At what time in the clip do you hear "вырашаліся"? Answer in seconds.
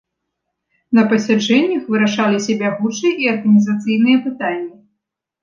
1.97-2.51